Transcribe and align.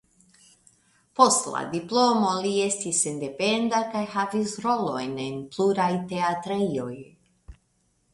Post 1.19 1.49
la 1.55 1.59
diplomo 1.73 2.31
li 2.45 2.53
estis 2.67 3.01
sendependa 3.07 3.81
kaj 3.91 4.01
havis 4.15 4.55
rolojn 4.67 5.13
en 5.27 5.37
pluraj 5.53 5.91
teatrejoj. 6.13 6.91